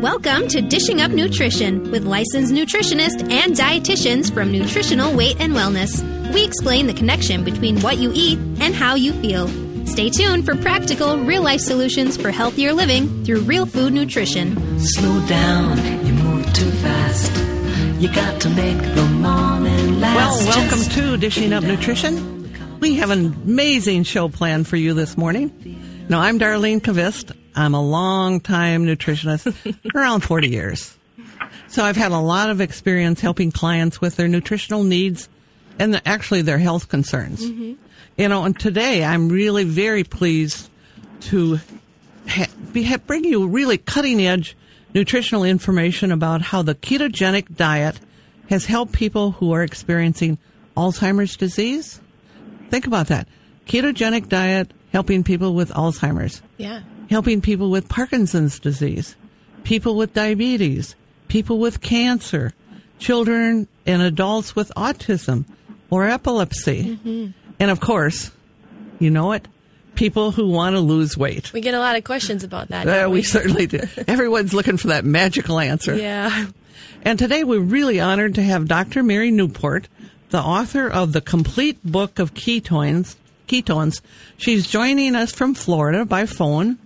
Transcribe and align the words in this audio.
Welcome 0.00 0.46
to 0.50 0.60
Dishing 0.62 1.00
Up 1.00 1.10
Nutrition 1.10 1.90
with 1.90 2.04
licensed 2.04 2.52
nutritionists 2.52 3.20
and 3.32 3.52
dietitians 3.52 4.32
from 4.32 4.52
Nutritional 4.52 5.12
Weight 5.12 5.40
and 5.40 5.54
Wellness. 5.54 6.04
We 6.32 6.44
explain 6.44 6.86
the 6.86 6.94
connection 6.94 7.42
between 7.42 7.80
what 7.80 7.98
you 7.98 8.12
eat 8.14 8.38
and 8.60 8.76
how 8.76 8.94
you 8.94 9.12
feel. 9.14 9.48
Stay 9.88 10.08
tuned 10.08 10.44
for 10.44 10.54
practical, 10.54 11.18
real 11.18 11.42
life 11.42 11.60
solutions 11.60 12.16
for 12.16 12.30
healthier 12.30 12.72
living 12.72 13.24
through 13.24 13.40
real 13.40 13.66
food 13.66 13.92
nutrition. 13.92 14.78
Slow 14.78 15.26
down, 15.26 16.06
you 16.06 16.12
move 16.12 16.46
too 16.52 16.70
fast. 16.70 17.32
You 18.00 18.14
got 18.14 18.40
to 18.42 18.50
make 18.50 18.78
the 18.94 19.04
morning 19.04 19.98
last. 19.98 20.46
Well, 20.46 20.58
welcome 20.60 20.78
Just 20.78 20.92
to 20.92 21.16
Dishing 21.16 21.52
Up 21.52 21.64
Nutrition. 21.64 22.78
We 22.78 22.94
have 22.94 23.10
an 23.10 23.34
amazing 23.44 24.04
show 24.04 24.28
planned 24.28 24.68
for 24.68 24.76
you 24.76 24.94
this 24.94 25.16
morning. 25.16 26.06
Now, 26.08 26.20
I'm 26.20 26.38
Darlene 26.38 26.80
Kvist. 26.80 27.34
I'm 27.58 27.74
a 27.74 27.82
long-time 27.82 28.86
nutritionist, 28.86 29.74
around 29.94 30.20
40 30.20 30.48
years. 30.48 30.96
So 31.66 31.84
I've 31.84 31.96
had 31.96 32.12
a 32.12 32.18
lot 32.18 32.50
of 32.50 32.60
experience 32.60 33.20
helping 33.20 33.50
clients 33.50 34.00
with 34.00 34.16
their 34.16 34.28
nutritional 34.28 34.84
needs 34.84 35.28
and 35.78 35.92
the, 35.92 36.08
actually 36.08 36.42
their 36.42 36.58
health 36.58 36.88
concerns. 36.88 37.44
Mm-hmm. 37.44 37.72
You 38.16 38.28
know, 38.28 38.44
and 38.44 38.58
today 38.58 39.04
I'm 39.04 39.28
really 39.28 39.64
very 39.64 40.04
pleased 40.04 40.70
to 41.22 41.58
ha- 42.28 42.46
be, 42.72 42.84
ha- 42.84 42.98
bring 42.98 43.24
you 43.24 43.48
really 43.48 43.76
cutting 43.78 44.24
edge 44.24 44.56
nutritional 44.94 45.44
information 45.44 46.12
about 46.12 46.40
how 46.42 46.62
the 46.62 46.74
ketogenic 46.74 47.54
diet 47.56 48.00
has 48.48 48.64
helped 48.66 48.92
people 48.92 49.32
who 49.32 49.52
are 49.52 49.62
experiencing 49.62 50.38
Alzheimer's 50.76 51.36
disease. 51.36 52.00
Think 52.70 52.86
about 52.86 53.08
that. 53.08 53.28
Ketogenic 53.66 54.28
diet 54.28 54.72
helping 54.92 55.22
people 55.22 55.54
with 55.54 55.70
Alzheimer's, 55.70 56.40
Yeah. 56.56 56.80
Helping 57.08 57.40
people 57.40 57.70
with 57.70 57.88
Parkinson's 57.88 58.58
disease, 58.58 59.16
people 59.64 59.96
with 59.96 60.14
diabetes, 60.14 60.94
people 61.28 61.58
with 61.58 61.80
cancer, 61.80 62.52
children 62.98 63.68
and 63.86 64.02
adults 64.02 64.54
with 64.54 64.72
autism 64.76 65.44
or 65.90 66.06
epilepsy. 66.06 66.98
And 67.60 67.70
of 67.70 67.80
course, 67.80 68.30
you 68.98 69.10
know 69.10 69.32
it, 69.32 69.48
people 69.94 70.30
who 70.30 70.48
want 70.48 70.76
to 70.76 70.80
lose 70.80 71.16
weight. 71.16 71.52
We 71.52 71.60
get 71.60 71.74
a 71.74 71.78
lot 71.78 71.96
of 71.96 72.04
questions 72.04 72.44
about 72.44 72.68
that. 72.68 72.86
Uh, 72.86 73.02
don't 73.02 73.12
we 73.12 73.22
certainly 73.22 73.66
do. 73.66 73.80
Everyone's 74.08 74.54
looking 74.54 74.76
for 74.76 74.88
that 74.88 75.04
magical 75.04 75.58
answer. 75.58 75.96
Yeah. 75.96 76.46
And 77.02 77.18
today 77.18 77.44
we're 77.44 77.60
really 77.60 78.00
honored 78.00 78.34
to 78.36 78.42
have 78.42 78.68
Dr. 78.68 79.02
Mary 79.02 79.30
Newport, 79.30 79.88
the 80.30 80.40
author 80.40 80.88
of 80.88 81.12
the 81.12 81.20
complete 81.20 81.78
book 81.84 82.18
of 82.18 82.34
ketones. 82.34 83.16
Ketones. 83.46 84.02
She's 84.36 84.66
joining 84.66 85.16
us 85.16 85.32
from 85.32 85.54
Florida 85.54 86.04
by 86.04 86.26
phone. 86.26 86.78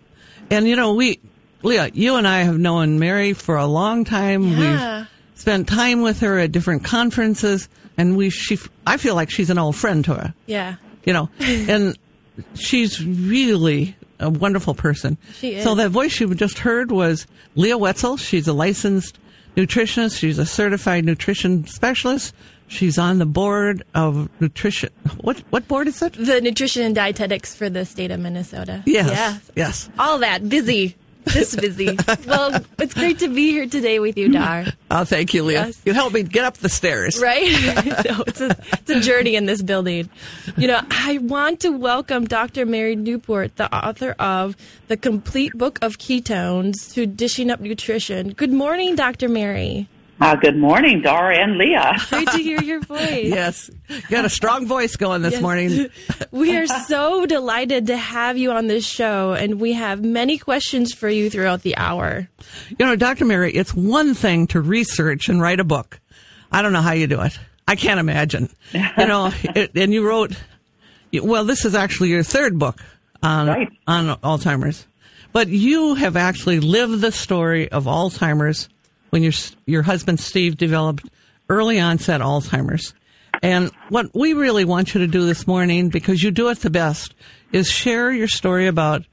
And 0.53 0.69
you 0.69 0.77
know, 0.77 0.95
we, 0.95 1.19
Leah, 1.63 1.91
you 1.93 2.17
and 2.17 2.27
I 2.29 2.43
have 2.43 2.59
known 2.59 2.99
Mary 2.99 3.33
for 3.33 3.57
a 3.57 3.67
long 3.67 4.05
time. 4.05 4.49
Yeah. 4.59 4.99
We've 5.01 5.09
spent 5.41 5.69
time 5.69 6.03
with 6.03 6.21
her 6.21 6.39
at 6.39 6.53
different 6.53 6.85
conferences 6.85 7.69
and 7.97 8.17
we, 8.17 8.31
she, 8.31 8.59
I 8.87 8.97
feel 8.97 9.15
like 9.15 9.31
she's 9.31 9.51
an 9.51 9.59
old 9.59 9.77
friend 9.77 10.05
to 10.07 10.15
her, 10.15 10.35
Yeah. 10.47 10.77
you 11.05 11.13
know, 11.13 11.29
and 11.41 11.97
she's 12.55 13.05
really 13.05 13.97
a 14.21 14.31
wonderful 14.31 14.75
person. 14.75 15.19
She 15.35 15.55
is. 15.57 15.65
So 15.65 15.75
that 15.75 15.91
voice 15.91 16.21
you 16.21 16.33
just 16.35 16.59
heard 16.61 16.91
was 16.93 17.27
Leah 17.55 17.77
Wetzel. 17.79 18.17
She's 18.17 18.47
a 18.49 18.53
licensed 18.53 19.19
nutritionist. 19.57 20.19
She's 20.19 20.39
a 20.39 20.47
certified 20.47 21.05
nutrition 21.05 21.67
specialist. 21.67 22.35
She's 22.69 22.99
on 22.99 23.19
the 23.19 23.27
board 23.27 23.83
of 23.95 24.29
nutrition. 24.41 24.91
What 25.21 25.39
what 25.51 25.69
board 25.69 25.89
is 25.89 26.01
it? 26.01 26.15
The 26.15 26.41
nutrition 26.41 26.83
and 26.83 26.95
dietetics 26.95 27.55
for 27.55 27.69
the 27.69 27.85
state 27.85 28.11
of 28.11 28.21
Minnesota. 28.21 28.83
Yes. 28.87 29.11
Yeah. 29.11 29.39
Yes. 29.55 29.91
All 29.99 30.19
that. 30.19 30.49
Busy. 30.49 30.97
Just 31.29 31.61
busy. 31.61 31.97
well, 32.27 32.61
it's 32.79 32.95
great 32.95 33.19
to 33.21 33.29
be 33.29 33.51
here 33.51 33.67
today 33.67 33.99
with 33.99 34.17
you, 34.17 34.29
Dar. 34.29 34.65
Oh, 34.91 35.05
thank 35.05 35.33
you, 35.33 35.45
Leah. 35.45 35.67
Yes. 35.67 35.81
You 35.85 35.93
helped 35.93 36.15
me 36.15 36.23
get 36.23 36.45
up 36.45 36.57
the 36.59 36.69
stairs. 36.69 37.21
Right? 37.21 37.51
no, 38.09 38.25
it's 38.27 38.41
a, 38.41 38.57
it's 38.73 38.91
a 38.91 39.01
journey 39.01 39.37
in 39.37 39.47
this 39.47 39.63
building. 39.63 40.09
You 40.57 40.69
know, 40.69 40.81
I 40.91 41.19
want 41.19 41.61
to 41.61 41.71
welcome 41.71 42.25
Dr. 42.25 42.67
Mary 42.67 42.97
Newport, 42.97 43.57
the 43.57 43.73
author 43.75 44.17
of 44.19 44.57
The 44.89 44.97
Complete 44.97 45.53
Book 45.57 45.79
of 45.83 45.99
Ketones 45.99 46.93
to 46.95 47.07
Dishing 47.07 47.51
Up 47.51 47.61
Nutrition. 47.61 48.33
Good 48.33 48.53
morning, 48.53 48.97
Dr. 48.97 49.29
Mary. 49.29 49.89
Uh, 50.23 50.37
good 50.37 50.57
morning, 50.57 51.01
Dara 51.01 51.37
and 51.37 51.59
Leah. 51.59 51.97
Great 52.11 52.29
to 52.29 52.39
hear 52.39 52.63
your 52.63 52.79
voice. 52.79 53.25
Yes. 53.25 53.69
You 53.89 54.01
got 54.09 54.25
a 54.25 54.31
strong 54.31 54.67
voice 54.69 54.95
going 54.95 55.21
this 55.21 55.33
Yes. 55.33 55.43
morning. 55.43 55.89
We 56.31 56.57
are 56.57 56.67
so 56.69 57.27
delighted 57.27 57.89
to 57.89 57.97
have 57.97 58.39
you 58.39 58.53
on 58.53 58.69
this 58.69 58.87
show, 58.87 59.33
and 59.33 59.61
we 59.61 59.73
have 59.73 60.05
many 60.05 60.39
questions 60.39 60.95
for 60.95 61.09
you 61.09 61.29
throughout 61.29 61.63
the 61.63 61.77
hour. 61.77 62.29
You 62.79 62.87
know, 62.87 62.95
Dr. 62.95 63.25
Mary, 63.25 63.53
it's 63.53 63.75
one 63.75 64.15
thing 64.15 64.47
to 64.49 64.61
research 64.61 65.29
and 65.29 65.41
write 65.43 65.59
a 65.59 65.65
book. 65.65 65.99
I 66.53 66.63
don't 66.63 66.73
know 66.73 66.83
how 66.83 66.93
you 66.93 67.09
do 67.09 67.21
it. 67.23 67.37
I 67.67 67.75
can't 67.75 67.99
imagine. 67.99 68.49
You 68.73 69.07
know, 69.07 69.33
it, 69.43 69.73
and 69.75 69.93
you 69.93 70.07
wrote, 70.07 70.41
well, 71.13 71.45
this 71.45 71.65
is 71.65 71.75
actually 71.75 72.11
your 72.11 72.23
third 72.23 72.61
book 72.61 72.81
on, 73.25 73.49
Right. 73.49 73.69
on 73.89 74.17
Alzheimer's. 74.21 74.87
But 75.33 75.49
you 75.49 75.95
have 75.97 76.17
actually 76.17 76.61
lived 76.61 77.01
the 77.01 77.11
story 77.11 77.71
of 77.73 77.85
Alzheimer's 77.87 78.69
when 79.13 79.23
your, 79.23 79.33
your 79.67 79.83
husband 79.83 80.19
Steve 80.19 80.57
developed 80.57 81.07
early 81.51 81.79
onset 81.79 82.23
Alzheimer's. 82.23 82.95
And 83.43 83.71
what 83.91 84.07
we 84.15 84.33
really 84.33 84.65
want 84.65 84.95
you 84.95 85.01
to 85.01 85.07
do 85.07 85.27
this 85.27 85.47
morning, 85.47 85.91
because 85.91 86.23
you 86.23 86.31
do 86.31 86.49
it 86.49 86.61
the 86.61 86.71
best, 86.71 87.15
is 87.53 87.71
share 87.71 88.11
your 88.11 88.27
story 88.27 88.67
about 88.67 89.05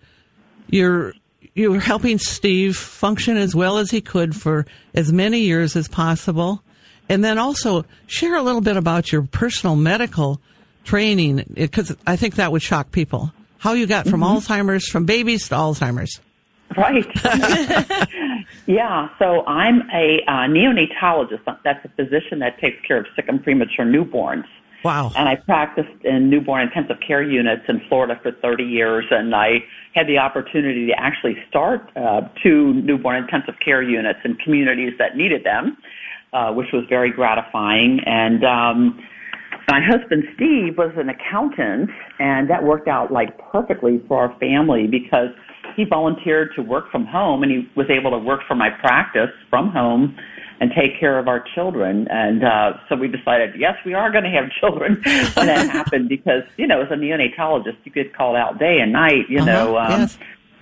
you're 0.69 1.13
you're 1.53 1.81
helping 1.81 2.17
Steve 2.17 2.77
function 2.77 3.35
as 3.35 3.53
well 3.53 3.77
as 3.77 3.91
he 3.91 3.99
could 3.99 4.35
for 4.35 4.65
as 4.93 5.11
many 5.11 5.41
years 5.41 5.75
as 5.75 5.89
possible, 5.89 6.63
and 7.09 7.21
then 7.21 7.37
also 7.37 7.83
share 8.07 8.37
a 8.37 8.41
little 8.41 8.61
bit 8.61 8.77
about 8.77 9.11
your 9.11 9.23
personal 9.23 9.75
medical 9.75 10.39
training 10.85 11.43
because 11.55 11.93
I 12.07 12.15
think 12.15 12.35
that 12.35 12.53
would 12.53 12.61
shock 12.61 12.91
people. 12.91 13.33
How 13.57 13.73
you 13.73 13.85
got 13.85 14.07
from 14.07 14.21
mm-hmm. 14.21 14.37
Alzheimer's, 14.37 14.87
from 14.87 15.05
babies 15.05 15.49
to 15.49 15.55
Alzheimer's. 15.55 16.21
Right. 16.77 17.05
yeah, 18.69 19.09
so 19.17 19.43
I'm 19.47 19.81
a 19.91 20.21
uh, 20.27 20.45
neonatologist. 20.45 21.39
That's 21.63 21.83
a 21.83 21.89
physician 21.95 22.37
that 22.37 22.59
takes 22.59 22.77
care 22.85 22.99
of 22.99 23.07
sick 23.15 23.25
and 23.27 23.43
premature 23.43 23.83
newborns. 23.83 24.45
Wow. 24.85 25.11
And 25.17 25.27
I 25.27 25.37
practiced 25.37 26.05
in 26.05 26.29
newborn 26.29 26.67
intensive 26.67 26.97
care 27.05 27.23
units 27.23 27.63
in 27.67 27.81
Florida 27.89 28.19
for 28.21 28.31
30 28.31 28.63
years, 28.63 29.05
and 29.09 29.33
I 29.33 29.63
had 29.95 30.05
the 30.05 30.19
opportunity 30.19 30.85
to 30.85 30.93
actually 30.93 31.35
start 31.49 31.89
uh, 31.95 32.21
two 32.43 32.75
newborn 32.75 33.23
intensive 33.23 33.55
care 33.59 33.81
units 33.81 34.19
in 34.23 34.35
communities 34.35 34.93
that 34.99 35.17
needed 35.17 35.43
them, 35.43 35.75
uh, 36.33 36.53
which 36.53 36.71
was 36.71 36.83
very 36.89 37.11
gratifying. 37.11 38.01
And 38.05 38.45
um, 38.45 39.03
my 39.67 39.81
husband 39.81 40.25
Steve 40.35 40.77
was 40.77 40.91
an 40.95 41.09
accountant, 41.09 41.89
and 42.19 42.47
that 42.51 42.63
worked 42.63 42.87
out 42.87 43.11
like 43.11 43.35
perfectly 43.51 43.99
for 44.07 44.19
our 44.19 44.39
family 44.39 44.85
because 44.85 45.29
he 45.75 45.83
volunteered 45.85 46.51
to 46.55 46.61
work 46.61 46.91
from 46.91 47.05
home, 47.05 47.43
and 47.43 47.51
he 47.51 47.69
was 47.75 47.89
able 47.89 48.11
to 48.11 48.17
work 48.17 48.41
for 48.47 48.55
my 48.55 48.69
practice 48.69 49.29
from 49.49 49.69
home 49.71 50.17
and 50.61 50.71
take 50.75 50.99
care 50.99 51.17
of 51.17 51.27
our 51.27 51.43
children. 51.55 52.07
And 52.09 52.43
uh, 52.43 52.73
so 52.89 52.95
we 52.95 53.07
decided, 53.07 53.55
yes, 53.57 53.75
we 53.85 53.93
are 53.93 54.11
going 54.11 54.25
to 54.25 54.29
have 54.29 54.49
children 54.59 55.01
when 55.35 55.47
that 55.47 55.69
happened 55.69 56.09
because 56.09 56.43
you 56.57 56.67
know, 56.67 56.81
as 56.81 56.91
a 56.91 56.95
neonatologist, 56.95 57.77
you 57.85 57.91
get 57.91 58.13
called 58.13 58.35
out 58.35 58.59
day 58.59 58.79
and 58.79 58.91
night, 58.91 59.29
you 59.29 59.43
know. 59.43 59.75
Uh-huh, 59.77 59.93
Um, 59.95 60.01
yes. 60.01 60.17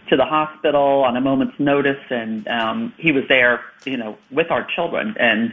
to 0.09 0.15
the 0.15 0.23
hospital 0.25 1.03
on 1.03 1.17
a 1.17 1.21
moment's 1.21 1.59
notice, 1.59 1.99
and 2.09 2.47
um, 2.47 2.93
he 2.97 3.11
was 3.11 3.23
there, 3.27 3.59
you 3.85 3.97
know, 3.97 4.17
with 4.31 4.49
our 4.51 4.65
children, 4.73 5.13
and 5.19 5.51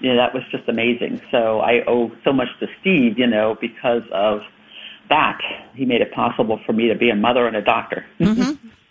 you 0.00 0.08
know 0.08 0.16
that 0.16 0.32
was 0.32 0.42
just 0.50 0.66
amazing. 0.68 1.20
So 1.30 1.60
I 1.60 1.84
owe 1.86 2.10
so 2.24 2.32
much 2.32 2.48
to 2.60 2.66
Steve, 2.80 3.18
you 3.18 3.26
know, 3.26 3.58
because 3.60 4.02
of 4.12 4.40
that. 5.10 5.38
He 5.74 5.84
made 5.84 6.00
it 6.00 6.12
possible 6.12 6.58
for 6.64 6.72
me 6.72 6.88
to 6.88 6.94
be 6.94 7.10
a 7.10 7.14
mother 7.14 7.46
and 7.46 7.56
a 7.56 7.60
doctor. 7.60 8.06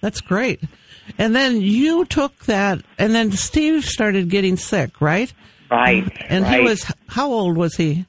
That's 0.01 0.21
great. 0.21 0.61
And 1.17 1.35
then 1.35 1.61
you 1.61 2.05
took 2.05 2.45
that, 2.45 2.81
and 2.97 3.13
then 3.15 3.31
Steve 3.31 3.83
started 3.83 4.29
getting 4.29 4.57
sick, 4.57 5.01
right? 5.01 5.33
Right. 5.69 6.05
And 6.29 6.43
right. 6.43 6.59
he 6.59 6.65
was 6.65 6.91
how 7.07 7.31
old 7.31 7.57
was 7.57 7.75
he? 7.75 8.05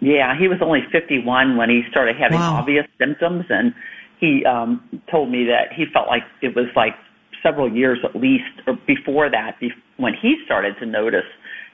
Yeah, 0.00 0.36
he 0.38 0.48
was 0.48 0.58
only 0.60 0.80
51 0.90 1.56
when 1.56 1.70
he 1.70 1.82
started 1.90 2.16
having 2.16 2.38
Wow. 2.38 2.56
obvious 2.56 2.86
symptoms, 2.98 3.44
and 3.48 3.72
he 4.18 4.44
um, 4.44 4.82
told 5.10 5.30
me 5.30 5.44
that 5.46 5.72
he 5.72 5.84
felt 5.92 6.08
like 6.08 6.22
it 6.42 6.54
was 6.56 6.66
like 6.74 6.94
several 7.42 7.70
years 7.72 7.98
at 8.04 8.14
least 8.16 8.44
or 8.66 8.78
before 8.86 9.30
that, 9.30 9.58
be- 9.60 9.72
when 9.96 10.14
he 10.14 10.36
started 10.44 10.76
to 10.80 10.86
notice 10.86 11.26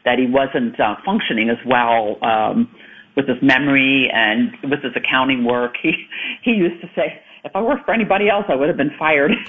that 0.04 0.19
he 0.19 0.26
wasn't 0.26 0.78
uh, 0.81 0.96
functioning 1.04 1.50
as 1.50 1.58
well 1.66 2.19
um, 2.22 2.69
with 3.16 3.28
his 3.28 3.40
memory 3.43 4.10
and 4.12 4.52
with 4.62 4.82
his 4.82 4.93
accounting 4.96 5.44
work. 5.44 5.75
He 5.82 6.06
he 6.43 6.52
used 6.52 6.81
to 6.82 6.88
say, 6.94 7.20
"If 7.44 7.55
I 7.55 7.61
worked 7.62 7.85
for 7.85 7.94
anybody 7.94 8.29
else, 8.29 8.44
I 8.49 8.55
would 8.55 8.69
have 8.69 8.76
been 8.76 8.93
fired." 8.99 9.32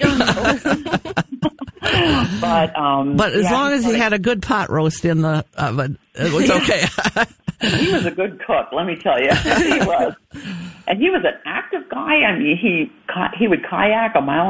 but 2.40 2.76
um, 2.78 3.16
But 3.16 3.32
as 3.32 3.44
yeah, 3.44 3.52
long 3.52 3.72
as 3.72 3.84
he 3.84 3.94
had 3.94 4.12
a 4.12 4.18
good 4.18 4.42
pot 4.42 4.70
roast 4.70 5.04
in 5.04 5.22
the 5.22 5.44
oven, 5.56 5.98
it 6.14 6.32
was 6.32 6.50
okay. 6.50 6.84
he 7.60 7.92
was 7.92 8.06
a 8.06 8.10
good 8.10 8.40
cook, 8.46 8.68
let 8.72 8.86
me 8.86 8.96
tell 8.96 9.20
you. 9.20 9.30
he 9.34 9.78
was. 9.80 10.14
And 10.86 10.98
he 10.98 11.10
was 11.10 11.22
an 11.24 11.38
active 11.44 11.88
guy. 11.88 12.22
I 12.22 12.38
mean, 12.38 12.56
he 12.56 12.90
he 13.38 13.48
would 13.48 13.64
kayak 13.64 14.14
a 14.14 14.20
mile 14.20 14.38